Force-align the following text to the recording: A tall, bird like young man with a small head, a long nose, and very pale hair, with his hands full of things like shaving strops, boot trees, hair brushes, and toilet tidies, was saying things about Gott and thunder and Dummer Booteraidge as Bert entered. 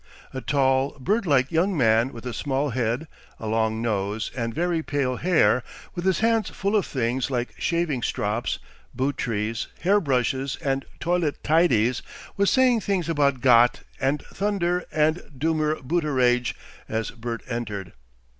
A 0.33 0.41
tall, 0.41 0.97
bird 0.99 1.27
like 1.27 1.51
young 1.51 1.77
man 1.77 2.11
with 2.11 2.25
a 2.25 2.33
small 2.33 2.71
head, 2.71 3.07
a 3.39 3.45
long 3.45 3.83
nose, 3.83 4.31
and 4.35 4.51
very 4.51 4.81
pale 4.81 5.17
hair, 5.17 5.61
with 5.93 6.05
his 6.05 6.21
hands 6.21 6.49
full 6.49 6.75
of 6.75 6.87
things 6.87 7.29
like 7.29 7.53
shaving 7.59 8.01
strops, 8.01 8.57
boot 8.95 9.15
trees, 9.15 9.67
hair 9.81 9.99
brushes, 9.99 10.55
and 10.63 10.85
toilet 10.99 11.43
tidies, 11.43 12.01
was 12.35 12.49
saying 12.49 12.81
things 12.81 13.09
about 13.09 13.41
Gott 13.41 13.81
and 13.99 14.23
thunder 14.23 14.85
and 14.91 15.21
Dummer 15.37 15.75
Booteraidge 15.83 16.55
as 16.89 17.11
Bert 17.11 17.43
entered. 17.47 17.93